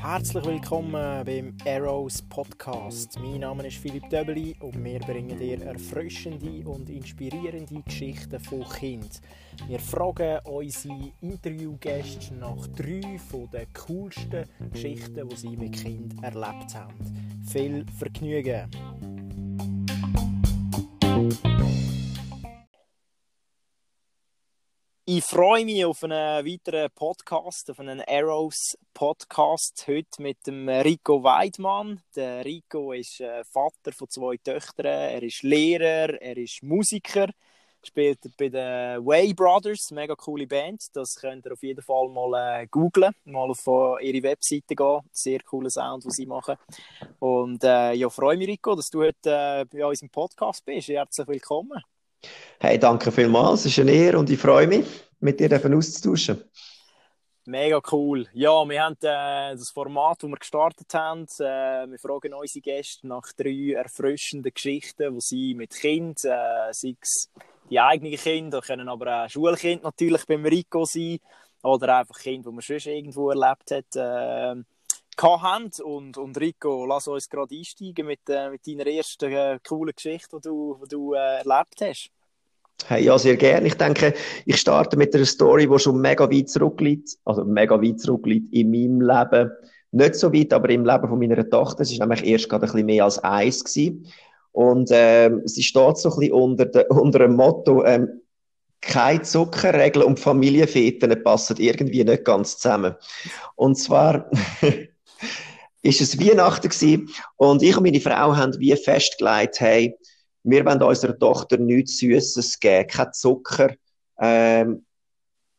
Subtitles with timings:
[0.00, 3.18] Herzlich willkommen beim Arrows Podcast.
[3.20, 9.20] Mein Name ist Philipp Döbeli und wir bringen dir erfrischende und inspirierende Geschichten von Kind.
[9.68, 13.20] Wir fragen unsere Interviewgäste nach drei
[13.52, 17.42] den coolsten Geschichten, die sie mit Kind erlebt haben.
[17.46, 18.70] Viel Vergnügen!
[25.14, 29.84] Ich freue mich auf einen weiteren Podcast, auf einen Arrows Podcast.
[29.86, 32.00] Heute mit dem Rico Weidmann.
[32.16, 34.86] Der Rico ist äh, Vater von zwei Töchtern.
[34.86, 37.28] Er ist Lehrer, er ist Musiker,
[37.84, 40.82] spielt bei den Way Brothers, mega coole Band.
[40.94, 45.00] Das könnt ihr auf jeden Fall mal äh, googlen, mal auf äh, ihre Webseite gehen.
[45.12, 46.56] Sehr cooler Sound, was sie machen.
[47.18, 50.88] Und äh, ja, freue mich, Rico, dass du heute äh, bei uns im Podcast bist.
[50.88, 51.82] Herzlich willkommen.
[52.60, 53.60] Hey, danke vielmals.
[53.60, 54.86] Es ist eine Ehre und ich freue mich,
[55.20, 56.42] mit dir auszutauschen.
[57.44, 58.28] Mega cool.
[58.34, 61.24] Ja, wir haben äh, das Format, das wir gestartet haben.
[61.40, 66.94] Äh, wir fragen unsere Gäste nach drei erfrischenden Geschichten, die sie mit Kind, äh, sei
[67.00, 67.28] es
[67.68, 71.18] die eigenen Kinder, können aber auch Schulkind natürlich beim Rico sein
[71.64, 74.62] oder einfach Kinder, die man schon irgendwo erlebt hat, äh,
[75.20, 75.70] haben.
[75.82, 80.36] Und, und Rico, lass uns gerade einsteigen mit, äh, mit deiner ersten äh, coolen Geschichte,
[80.36, 82.10] die du, die du äh, erlebt hast.
[82.86, 83.66] Hey, ja, sehr gerne.
[83.66, 84.12] Ich denke,
[84.44, 87.16] ich starte mit einer Story, die schon mega weit zurückliegt.
[87.24, 89.50] Also mega weit zurückliegt in meinem Leben.
[89.92, 91.82] Nicht so weit, aber im Leben von meiner Tochter.
[91.82, 93.62] Es war nämlich erst gerade ein bisschen mehr als eins.
[93.64, 94.06] Gewesen.
[94.52, 98.22] Und ähm, sie steht so ein bisschen unter, de, unter dem Motto, ähm,
[98.82, 102.96] keine Zuckerregel und Familienfeten passen irgendwie nicht ganz zusammen.
[103.54, 104.28] Und zwar
[105.82, 109.96] ist es Weihnachten gewesen und ich und meine Frau haben wie festgelegt, hey,
[110.44, 113.74] wir wollen unserer Tochter nichts Süßes geben, kein Zucker,
[114.18, 114.84] ähm,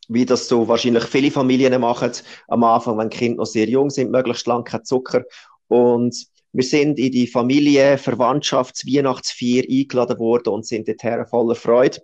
[0.07, 2.11] wie das so wahrscheinlich viele Familien machen,
[2.47, 5.23] am Anfang, wenn Kinder noch sehr jung sind, möglichst lang kein Zucker.
[5.67, 6.15] Und
[6.51, 12.01] wir sind in die Familie, Verwandtschafts-, Weihnachtsfeier eingeladen worden und sind dorthin voller Freude.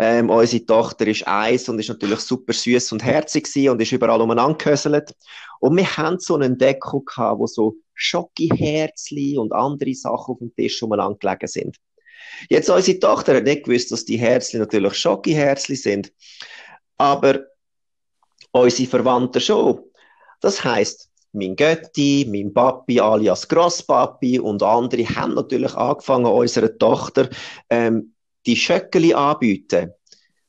[0.00, 4.20] Ähm, unsere Tochter ist eins und ist natürlich super süß und herzig und ist überall
[4.20, 5.14] umeinander gehöselt.
[5.60, 10.54] Und wir haben so einen Deko gehabt, wo so Schokiherzli und andere Sachen auf dem
[10.54, 11.76] Tisch umeinander gelegen sind.
[12.48, 16.12] Jetzt, unsere Tochter hat nicht gewusst, dass die Herzli natürlich Schokiherzli sind.
[16.96, 17.40] Aber
[18.52, 19.80] unsere Verwandten schon.
[20.40, 27.28] Das heisst, mein Götti, mein Papi alias Grosspapi und andere haben natürlich angefangen, unserer Tochter
[27.68, 28.14] ähm,
[28.46, 29.92] die Schöckeli anbieten.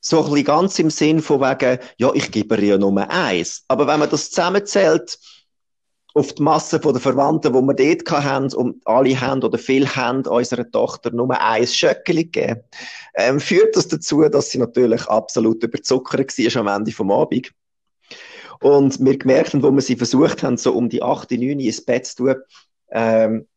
[0.01, 3.65] So ein bisschen ganz im Sinn von wegen, ja, ich gebe ihr ja nur eins.
[3.67, 5.19] Aber wenn man das zusammenzählt,
[6.13, 10.25] auf die Masse der Verwandten, die wir dort hatten, und alle haben oder viele haben
[10.25, 12.61] unserer Tochter nur ein Schöckeli gegeben,
[13.15, 17.51] ähm, führt das dazu, dass sie natürlich absolut überzuckert war am Ende vom Abend.
[18.61, 21.85] Und wir gemerkt haben, wo wir sie versucht haben, so um die 8, 9 ins
[21.85, 22.35] Bett zu tun,
[22.91, 23.47] ähm,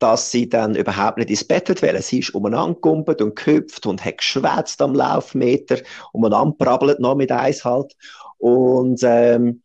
[0.00, 2.02] dass sie dann überhaupt nicht ins Bett wollte.
[2.02, 5.78] Sie ist umeinander gekumpelt und gehüpft und hat geschwätzt am Laufmeter,
[6.12, 7.94] umeinander brabbelt noch mit Eis halt.
[8.38, 9.62] Und ähm,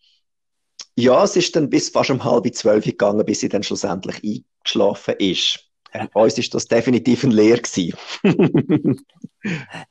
[0.96, 5.16] ja, es ist dann bis fast um halb zwölf gegangen, bis sie dann schlussendlich eingeschlafen
[5.20, 5.60] ist.
[5.92, 7.94] Äh, uns ist das definitiv ein Lehr gewesen.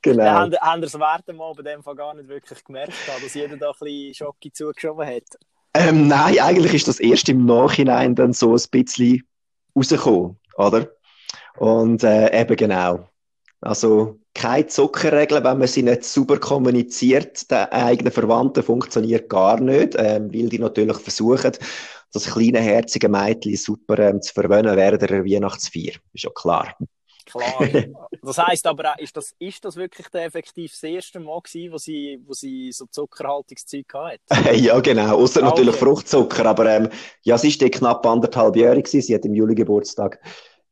[0.01, 0.23] genau.
[0.23, 3.69] Haben, haben das während mal bei dem Fall gar nicht wirklich gemerkt, dass jeder da
[3.69, 5.23] ein bisschen Schocke zugeschoben hat?
[5.73, 9.23] Ähm, nein, eigentlich ist das erst im Nachhinein dann so ein bisschen
[9.75, 10.89] rausgekommen, oder?
[11.57, 13.09] Und äh, eben genau.
[13.61, 17.49] Also keine Zuckerregeln, wenn man sie nicht super kommuniziert.
[17.49, 21.53] Der eigenen Verwandten funktioniert gar nicht, ähm, weil die natürlich versuchen,
[22.11, 25.93] das kleine herzige Mädchen super ähm, zu verwöhnen während der Weihnachtsfeier.
[26.13, 26.75] Ist ja klar.
[27.25, 27.59] Klar.
[28.21, 31.77] Das heisst aber, ist das, ist das wirklich der effektiv das erste Mal gewesen, wo
[31.77, 34.55] sie, wo sie so Zuckerhaltungszeug hatte?
[34.55, 35.17] ja, genau.
[35.17, 35.85] Außer ah, natürlich okay.
[35.85, 36.43] Fruchtzucker.
[36.47, 36.89] Aber ähm,
[37.21, 39.01] ja, sie ist knapp anderthalb Jahre gewesen.
[39.01, 40.19] Sie hat im Juli Geburtstag.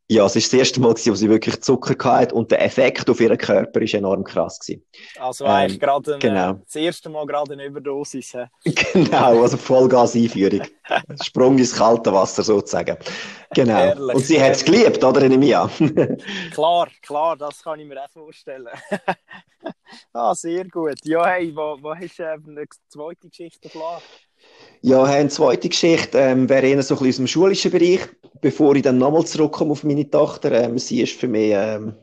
[0.09, 3.21] Ja, es ist das erste Mal, wo sie wirklich Zucker hatte und der Effekt auf
[3.21, 4.85] ihren Körper ist enorm krass gewesen.
[5.17, 6.53] Also eigentlich ähm, gerade genau.
[6.65, 8.33] das erste Mal gerade eine Überdosis.
[8.65, 10.67] genau, also Vollgas-Einführung.
[11.23, 12.97] Sprung ins kalte Wasser sozusagen.
[13.55, 13.79] Genau.
[13.79, 15.69] Ehrlich, und sie hat es geliebt, oder, Nemia?
[16.51, 18.67] klar, klar, das kann ich mir auch vorstellen.
[20.11, 20.99] ah, sehr gut.
[21.05, 24.01] Ja, hey, wo, wo hast du äh, eine zweite Geschichte klar?
[24.85, 28.01] Ja, eine zweite Geschichte ähm, wäre eher so ein bisschen aus dem schulischen Bereich,
[28.41, 30.51] bevor ich dann nochmal zurückkomme auf meine Tochter.
[30.51, 31.95] Ähm, sie ist für mich ähm,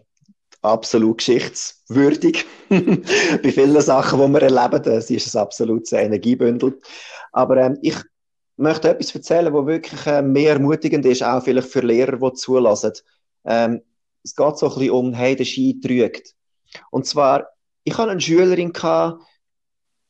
[0.63, 2.47] absolut geschichtswürdig.
[2.71, 6.81] Bei vielen Sachen, die wir erleben, äh, sie ist ein absolutes Energiebündel.
[7.33, 7.97] Aber ähm, ich
[8.57, 12.93] möchte etwas erzählen, was wirklich äh, mehr ermutigend ist, auch vielleicht für Lehrer, die zulassen.
[13.45, 13.83] Ähm,
[14.25, 16.35] es geht so ein bisschen um, hey, der Ski trügt.
[16.91, 17.47] Und zwar,
[17.85, 19.23] ich hatte eine Schülerin, gehabt,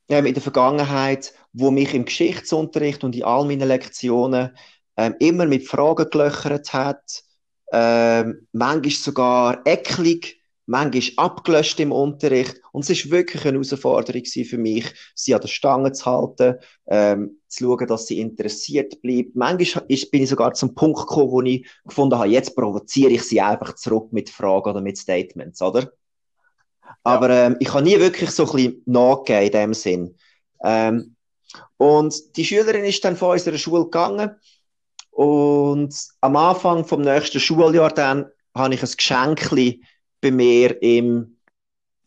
[0.08, 4.56] ähm, in der Vergangenheit, wo mich im Geschichtsunterricht und in all meinen Lektionen
[4.96, 7.22] ähm, immer mit Fragen gelöchert hat,
[7.72, 12.60] ähm, manchmal sogar eklig, manchmal abgelöscht im Unterricht.
[12.72, 16.56] Und es ist wirklich eine Herausforderung für mich, sie an der Stange zu halten,
[16.86, 19.34] ähm, zu schauen, dass sie interessiert bleibt.
[19.34, 23.22] Manchmal ist, bin ich sogar zum Punkt gekommen, wo ich gefunden habe, jetzt provoziere ich
[23.24, 25.82] sie einfach zurück mit Fragen oder mit Statements, oder?
[25.82, 25.90] Ja.
[27.04, 30.16] Aber ähm, ich habe nie wirklich so ein bisschen nachgegeben in dem Sinn.
[30.62, 31.16] Ähm,
[31.76, 34.36] und die Schülerin ist dann von unserer Schule gegangen
[35.10, 39.50] und am Anfang vom nächsten Schuljahr dann habe ich ein Geschenk
[40.20, 41.36] bei mir im,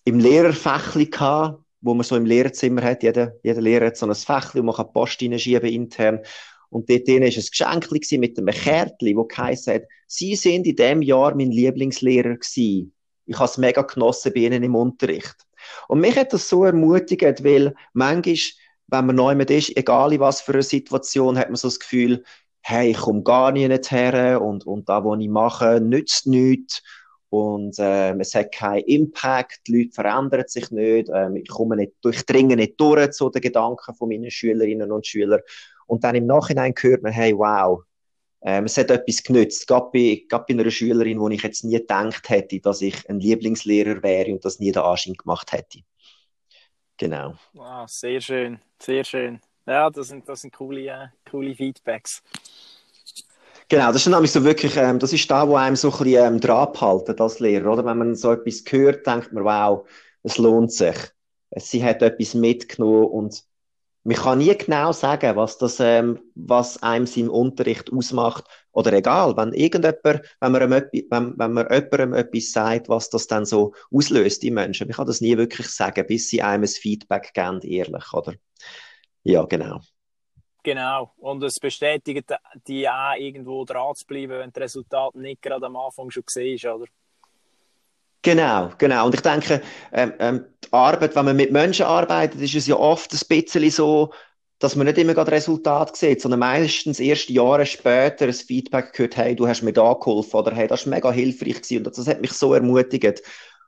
[0.06, 3.04] im Lehrerfächli gehabt, wo man so im Lehrerzimmer hat.
[3.04, 6.20] Jeder, jeder Lehrer hat so ein Fächli, wo man kann Post reinschieben intern.
[6.70, 11.02] Und dort drin war ein Geschenk mit einem Kärtchen, wo hat, Sie sind in diesem
[11.02, 12.94] Jahr mein Lieblingslehrer gewesen.
[13.26, 15.36] Ich habe es mega genossen bei Ihnen im Unterricht.
[15.88, 18.36] Und mich hat das so ermutigt, weil manchmal,
[18.94, 21.80] wenn man neu mit ist, egal in was für eine Situation, hat man so das
[21.80, 22.24] Gefühl,
[22.62, 26.82] hey, ich komme gar nicht her und, und da, was ich mache, nützt nichts
[27.34, 31.94] und ähm, es hat keinen Impact, die Leute verändern sich nicht, ähm, ich komme nicht,
[32.04, 35.42] durchdringe nicht durch zu den Gedanken von meinen Schülerinnen und Schülern.
[35.88, 37.82] Und dann im Nachhinein hört man, hey, wow,
[38.44, 41.80] ähm, es hat etwas genützt, gerade bei, gerade bei einer Schülerin, wo ich jetzt nie
[41.80, 45.80] gedacht hätte, dass ich ein Lieblingslehrer wäre und das nie den Anschein gemacht hätte.
[47.04, 47.34] Genau.
[47.52, 49.42] Wow, sehr schön, sehr schön.
[49.66, 52.24] Ja, das sind, das sind coole, äh, coole Feedbacks.
[53.68, 56.36] Genau, das ist nämlich so wirklich, ähm, das ist da, wo einem so ein bisschen
[56.36, 57.84] ähm, dran abhalten als Lehrer, oder?
[57.84, 59.86] Wenn man so etwas hört, denkt man, wow,
[60.24, 60.96] es lohnt sich.
[61.58, 63.44] Sie hat etwas mitgenommen und
[64.04, 68.44] man kann nie genau sagen, was das, ähm, was einem seinem Unterricht ausmacht.
[68.74, 70.04] Oder egal, wenn irgendjemand,
[70.42, 74.52] wenn man, einem, wenn, wenn man jemandem etwas sagt, was das dann so auslöst, die
[74.52, 74.88] Menschen.
[74.88, 78.34] Man kann das nie wirklich sagen, bis sie einem ein Feedback geben, ehrlich, oder?
[79.24, 79.80] Ja, genau.
[80.64, 81.14] Genau.
[81.18, 82.32] Und es bestätigt
[82.68, 86.56] die auch, irgendwo dran zu bleiben, wenn das Resultat nicht gerade am Anfang schon gesehen
[86.56, 86.86] ist, oder?
[88.22, 89.06] Genau, genau.
[89.06, 89.62] Und ich denke,
[89.92, 94.14] ähm, ähm, Arbeit, wenn man mit Menschen arbeitet, ist es ja oft ein bisschen so,
[94.60, 99.18] dass man nicht immer gerade Resultat sieht, sondern meistens erst Jahre später ein Feedback gehört,
[99.18, 101.86] hey, du hast mir da geholfen oder hey, das war mega hilfreich gewesen.
[101.86, 103.22] Und das hat mich so ermutigt.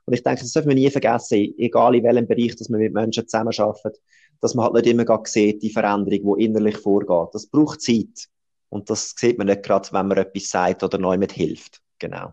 [0.04, 2.92] Und ich denke, das darf man nie vergessen, egal in welchem Bereich, dass man mit
[2.92, 4.00] Menschen zusammenarbeitet
[4.40, 7.34] dass man halt nicht immer gerade sieht, die Veränderung, die innerlich vorgeht.
[7.34, 8.28] Das braucht Zeit.
[8.68, 11.80] Und das sieht man nicht gerade, wenn man etwas sagt oder neu mit hilft.
[11.98, 12.32] Genau.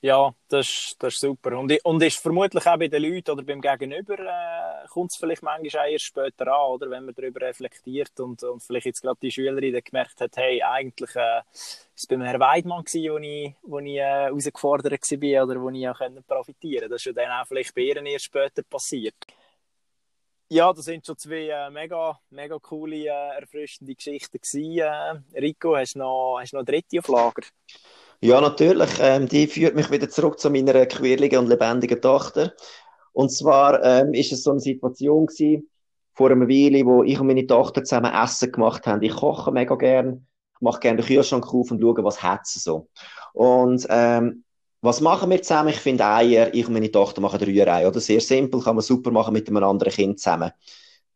[0.00, 1.58] Ja, das, das ist super.
[1.58, 5.42] Und, und ist vermutlich auch bei den Leuten oder beim Gegenüber, äh, kommt es vielleicht
[5.42, 6.90] manchmal auch erst später an, oder?
[6.90, 11.16] Wenn man darüber reflektiert und, und vielleicht jetzt gerade die Schülerin gemerkt hat, hey, eigentlich
[11.16, 15.70] äh, es beim Herrn Weidmann gewesen, wo ich, wo ich äh, herausgefordert war oder wo
[15.70, 16.88] ich auch profitieren konnte.
[16.90, 19.14] Das ist ja dann auch vielleicht bei ihr erst später passiert.
[20.50, 25.24] Ja, das sind schon zwei äh, mega, mega coole, äh, erfrischende Geschichten gewesen.
[25.32, 27.42] Äh, Rico, hast du noch, noch eine dritte auf Lager?
[28.24, 28.88] Ja, natürlich.
[29.00, 32.54] Ähm, die führt mich wieder zurück zu meiner quirligen und lebendigen Tochter.
[33.12, 35.68] Und zwar ähm, ist es so eine Situation gewesen,
[36.14, 39.02] vor einer Weile, wo ich und meine Tochter zusammen Essen gemacht haben.
[39.02, 40.26] Ich koche mega gern.
[40.60, 42.88] Mache gerne den Kühlschrank auf und schaue, was hat sie so.
[43.34, 44.44] Und ähm,
[44.80, 45.68] was machen wir zusammen?
[45.68, 48.00] Ich finde Eier, ich und meine Tochter machen Rührei, oder?
[48.00, 50.50] Sehr simpel, kann man super machen mit einem anderen Kind zusammen.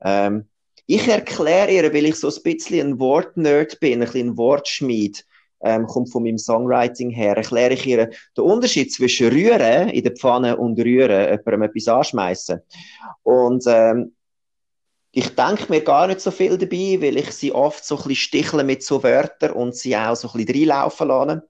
[0.03, 0.47] Ähm,
[0.85, 5.25] ich erkläre ihr, weil ich so ein bisschen ein Wortnerd bin, ein bisschen ein Wortschmied,
[5.61, 10.13] ähm, kommt von meinem Songwriting her, erkläre ich ihr den Unterschied zwischen Rühren in der
[10.13, 12.61] Pfanne und Rühren, jemandem etwas anschmeißen.
[13.23, 14.13] Und ähm,
[15.11, 18.17] ich denke mir gar nicht so viel dabei, weil ich sie oft so ein bisschen
[18.17, 21.49] stichle mit so Wörtern und sie auch so ein bisschen reinlaufen lasse.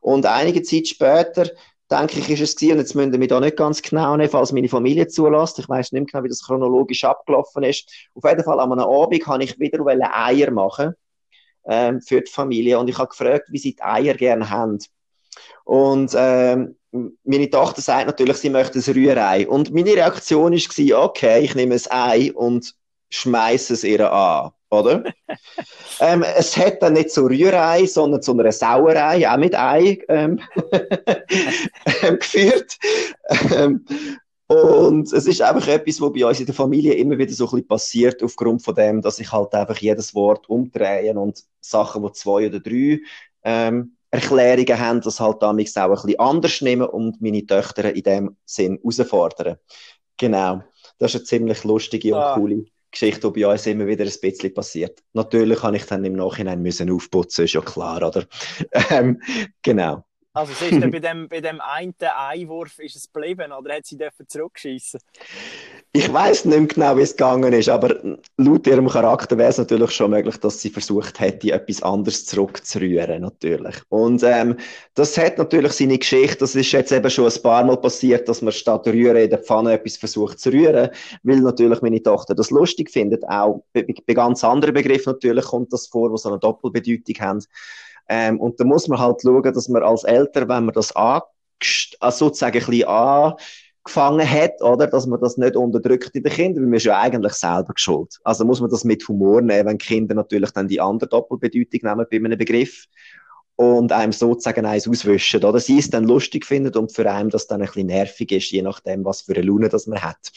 [0.00, 1.48] Und einige Zeit später,
[1.90, 4.30] denke ich, ist es gewesen, und jetzt müssen wir mich da nicht ganz genau nehmen,
[4.30, 5.58] falls meine Familie zulässt.
[5.58, 7.90] Ich weiß nicht mehr genau, wie das chronologisch abgelaufen ist.
[8.14, 9.80] Auf jeden Fall, an einem Abend habe ich wieder
[10.14, 10.94] Eier machen
[11.68, 14.78] ähm, für die Familie und ich habe gefragt, wie sie die Eier gerne haben.
[15.64, 16.76] Und ähm,
[17.24, 19.46] meine Tochter sagt natürlich, sie möchte ein Rührei.
[19.46, 22.74] Und meine Reaktion war, okay, ich nehme ein Ei und
[23.10, 25.04] schmeiße es ihr an oder?
[26.00, 30.40] ähm, es hat dann nicht so Rührei, sondern zu einer Sauerei, auch mit Ei ähm,
[32.02, 32.78] ähm, geführt.
[34.48, 37.50] Und es ist einfach etwas, was bei uns in der Familie immer wieder so ein
[37.50, 42.12] bisschen passiert, aufgrund von dem, dass ich halt einfach jedes Wort umdrehe und Sachen, die
[42.12, 43.00] zwei oder drei
[43.42, 48.02] ähm, Erklärungen haben, das halt damals auch ein bisschen anders nehmen und meine Töchter in
[48.02, 49.58] dem Sinn herausfordern.
[50.16, 50.62] Genau.
[50.98, 52.34] Das ist eine ziemlich lustige und ah.
[52.34, 55.02] coole Geschichte, die bei uns immer wieder ein bisschen passiert.
[55.12, 58.24] Natürlich kann ich dann im Nachhinein müssen aufputzen, ist ja klar, oder?
[58.90, 59.20] ähm,
[59.62, 60.04] genau.
[60.38, 63.98] Also es ist bei dem, bei dem einen Einwurf ist es geblieben oder hat sie
[63.98, 65.00] dürfen zurückschießen?
[65.90, 67.96] Ich weiß nicht mehr genau, wie es gegangen ist, aber
[68.36, 73.22] laut ihrem Charakter wäre es natürlich schon möglich, dass sie versucht hätte, etwas anderes zurückzurühren,
[73.22, 73.74] natürlich.
[73.88, 74.56] Und ähm,
[74.94, 76.38] das hat natürlich seine Geschichte.
[76.38, 79.40] Das ist jetzt eben schon ein paar Mal passiert, dass man statt rühren in der
[79.40, 80.90] Pfanne etwas versucht zu rühren,
[81.24, 83.28] weil natürlich meine Tochter das lustig findet.
[83.28, 87.44] Auch bei, bei ganz anderen Begriffen natürlich kommt das vor, wo so eine Doppelbedeutung haben.
[88.08, 92.26] Ähm, und da muss man halt schauen, dass man als Eltern, wenn man das also
[92.26, 92.64] sozusagen ein
[93.88, 97.00] angefangen hat, oder, dass man das nicht unterdrückt in den Kindern, weil man ist ja
[97.00, 98.18] eigentlich selber schuld.
[98.24, 102.06] Also muss man das mit Humor nehmen, wenn Kinder natürlich dann die andere Doppelbedeutung nehmen
[102.10, 102.86] bei einem Begriff
[103.58, 107.48] und einem sozusagen eins auswischen, oder sie es dann lustig findet und für einen das
[107.48, 110.30] dann ein bisschen nervig ist, je nachdem, was für eine Laune das man hat.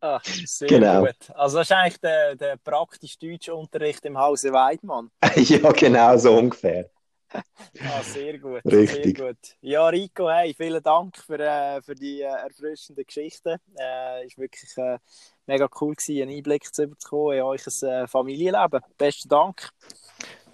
[0.00, 1.02] Ach, sehr genau.
[1.02, 1.30] gut.
[1.32, 5.12] Also das ist eigentlich der, der praktisch deutsche Unterricht im Hause Weidmann.
[5.36, 6.90] ja, genau, so ungefähr.
[7.32, 8.62] ah, sehr gut.
[8.64, 9.16] Richtig.
[9.16, 9.38] Sehr gut.
[9.60, 13.60] Ja, Rico, hey, vielen Dank für, äh, für die äh, erfrischende Geschichte.
[13.78, 14.98] Äh, ist wirklich äh,
[15.46, 18.80] mega cool gewesen, einen Einblick zu bekommen in euch äh, Familienleben.
[18.98, 19.70] Besten Dank.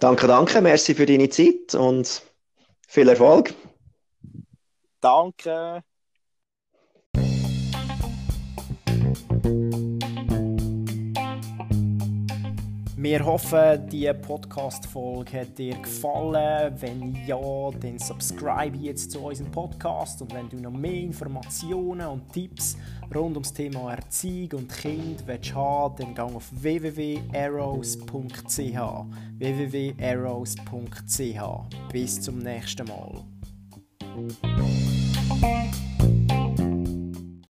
[0.01, 0.61] Danke, danke.
[0.61, 2.23] Merci für deine Zeit und
[2.87, 3.53] viel Erfolg.
[4.99, 5.83] Danke.
[13.03, 16.71] Wir hoffen, die Podcast-Folge hat dir gefallen.
[16.79, 20.21] Wenn ja, dann subscribe jetzt zu unserem Podcast.
[20.21, 22.77] Und wenn du noch mehr Informationen und Tipps
[23.15, 28.05] rund ums Thema Erziehung und Kind willst haben, dann geh auf www.arrows.ch.
[29.39, 30.61] www.arrows.ch.
[31.91, 33.23] Bis zum nächsten Mal.